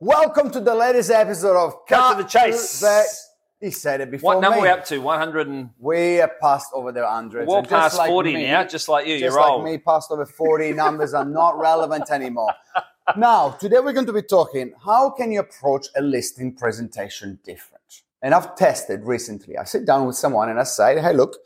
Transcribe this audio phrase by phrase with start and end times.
[0.00, 2.80] Welcome to the latest episode of Cut to the Chase.
[2.80, 3.04] the-
[3.60, 4.68] he said it before What number me.
[4.68, 4.98] are we up to?
[4.98, 7.48] 100 and We are past over the hundreds.
[7.48, 9.18] well and past like 40 me- now, just like you.
[9.18, 9.64] Just You're like old.
[9.64, 12.52] me, past over 40 numbers are not relevant anymore.
[13.16, 18.02] Now, today we're going to be talking how can you approach a listing presentation different?
[18.20, 19.56] And I've tested recently.
[19.56, 21.36] I sit down with someone and I say, hey, look,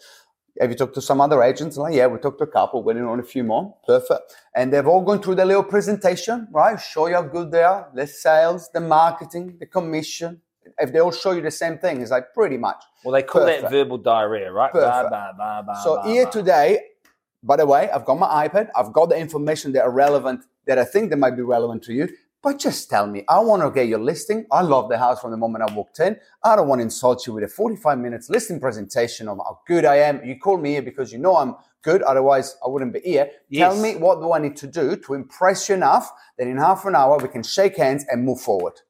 [0.59, 1.77] have you talked to some other agents?
[1.77, 3.77] Like, yeah, we talked to a couple, waiting on a few more.
[3.87, 4.35] Perfect.
[4.55, 6.79] And they've all gone through the little presentation, right?
[6.81, 10.41] Show you how good they are, the sales, the marketing, the commission.
[10.79, 12.83] If they all show you the same thing, it's like pretty much.
[13.05, 13.63] Well, they call Perfect.
[13.63, 14.73] that verbal diarrhea, right?
[14.73, 15.11] Perfect.
[15.11, 16.81] Bah, bah, bah, So here today,
[17.43, 18.69] by the way, I've got my iPad.
[18.77, 21.95] I've got the information that are relevant, that I think that might be relevant to
[21.95, 22.09] you.
[22.43, 24.47] But just tell me, I want to get your listing.
[24.51, 26.17] I love the house from the moment I walked in.
[26.43, 29.85] I don't want to insult you with a 45 minutes listing presentation of how good
[29.85, 30.25] I am.
[30.25, 32.01] You call me here because you know I'm good.
[32.03, 33.31] Otherwise, I wouldn't be here.
[33.53, 36.87] Tell me what do I need to do to impress you enough that in half
[36.87, 38.81] an hour we can shake hands and move forward.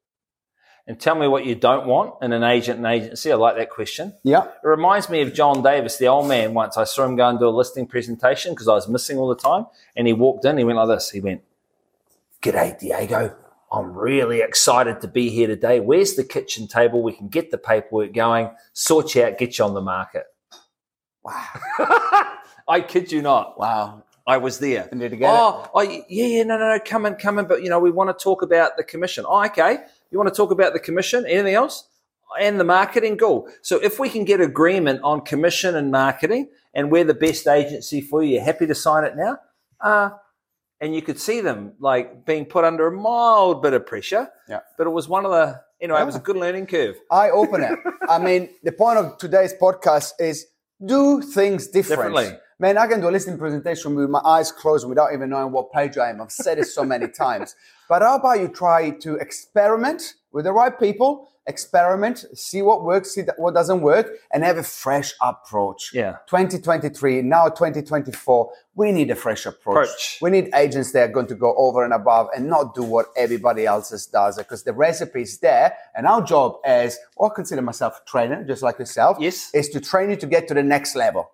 [0.87, 3.31] And tell me what you don't want in an agent and agency.
[3.31, 4.15] I like that question.
[4.25, 4.45] Yeah.
[4.45, 6.55] It reminds me of John Davis, the old man.
[6.55, 9.29] Once I saw him go and do a listing presentation because I was missing all
[9.29, 9.67] the time.
[9.95, 11.11] And he walked in, he went like this.
[11.11, 11.43] He went,
[12.43, 13.37] G'day, Diego.
[13.73, 15.79] I'm really excited to be here today.
[15.79, 17.03] Where's the kitchen table?
[17.03, 20.25] We can get the paperwork going, sort you out, get you on the market.
[21.23, 21.47] Wow.
[22.69, 23.59] I kid you not.
[23.59, 24.03] Wow.
[24.27, 24.89] I was there.
[24.91, 25.39] And did you get it?
[25.39, 27.47] oh, oh, yeah, yeah, no, no, no, come in, come in.
[27.47, 29.25] But, you know, we want to talk about the commission.
[29.27, 29.79] Oh, okay.
[30.11, 31.25] You want to talk about the commission?
[31.27, 31.89] Anything else?
[32.41, 33.17] And the marketing?
[33.17, 33.49] goal.
[33.63, 38.01] So if we can get agreement on commission and marketing and we're the best agency
[38.01, 39.39] for you, happy to sign it now?
[39.81, 40.11] Uh,
[40.81, 44.29] and you could see them like being put under a mild bit of pressure.
[44.49, 44.61] Yeah.
[44.79, 46.97] But it was one of the, you know, it was a good learning curve.
[47.11, 47.79] I open it.
[48.09, 50.47] I mean, the point of today's podcast is
[50.85, 52.15] do things different.
[52.15, 52.39] Differently.
[52.59, 55.73] Man, I can do a listing presentation with my eyes closed without even knowing what
[55.73, 56.21] page I am.
[56.21, 57.55] I've said it so many times.
[57.89, 63.13] But how about you try to experiment with the right people, experiment, see what works,
[63.15, 65.91] see what doesn't work, and have a fresh approach.
[65.93, 66.17] Yeah.
[66.29, 69.89] 2023, now 2024, we need a fresh approach.
[69.89, 70.19] Approach.
[70.23, 73.07] We need agents that are going to go over and above and not do what
[73.17, 75.75] everybody else does because the recipe is there.
[75.95, 79.51] And our job as, well, I consider myself a trainer, just like yourself, Yes.
[79.55, 81.31] is to train you to get to the next level.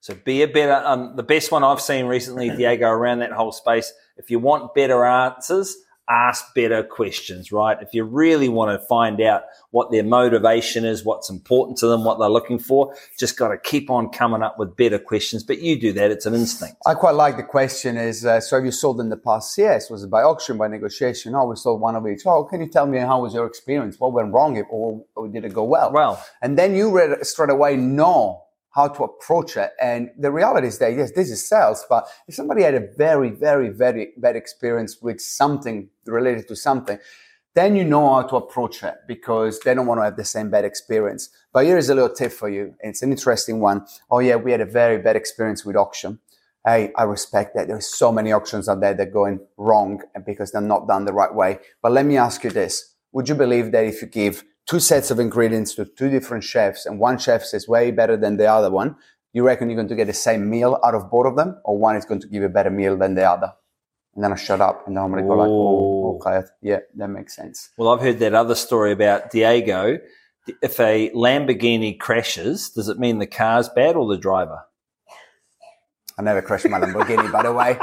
[0.00, 3.52] So be a better, um, the best one I've seen recently, Diego, around that whole
[3.52, 3.92] space.
[4.16, 5.76] If you want better answers,
[6.08, 7.78] ask better questions, right?
[7.80, 12.04] If you really want to find out what their motivation is, what's important to them,
[12.04, 15.42] what they're looking for, just got to keep on coming up with better questions.
[15.42, 16.10] But you do that.
[16.10, 16.76] It's an instinct.
[16.86, 19.56] I quite like the question is, uh, so have you sold in the past?
[19.56, 19.90] Yes.
[19.90, 21.34] Was it by auction, by negotiation?
[21.34, 22.22] Oh, we sold one of each.
[22.26, 23.98] Oh, can you tell me how was your experience?
[23.98, 25.92] What went wrong or, or did it go well?
[25.92, 29.72] Well, And then you read straight away know how to approach it.
[29.80, 33.30] And the reality is that, yes, this is sales, but if somebody had a very,
[33.30, 36.98] very, very bad experience with something related to something,
[37.54, 40.50] then you know how to approach it because they don't want to have the same
[40.50, 41.28] bad experience.
[41.52, 42.74] But here is a little tip for you.
[42.80, 43.86] It's an interesting one.
[44.10, 46.18] Oh, yeah, we had a very bad experience with auction.
[46.66, 47.68] Hey, I respect that.
[47.68, 51.12] There's so many auctions out there that are going wrong because they're not done the
[51.12, 51.58] right way.
[51.82, 52.94] But let me ask you this.
[53.12, 56.86] Would you believe that if you give two sets of ingredients to two different chefs
[56.86, 58.96] and one chef says way better than the other one,
[59.32, 61.78] you reckon you're going to get the same meal out of both of them or
[61.78, 63.52] one is going to give you a better meal than the other?
[64.14, 66.46] And then I shut up and then I'm going to go like, oh, okay.
[66.60, 67.70] Yeah, that makes sense.
[67.78, 69.98] well, I've heard that other story about Diego.
[70.60, 74.60] If a Lamborghini crashes, does it mean the car's bad or the driver?
[76.18, 77.78] I never crashed my Lamborghini, by the way.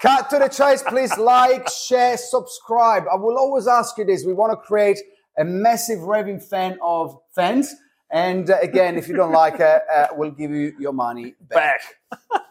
[0.00, 3.04] Cut to the chase, please like, share, subscribe.
[3.12, 4.24] I will always ask you this.
[4.24, 4.98] We want to create
[5.38, 7.74] a massive raving fan of fans.
[8.10, 11.80] And uh, again, if you don't like it, uh, we'll give you your money back.
[12.10, 12.42] Back.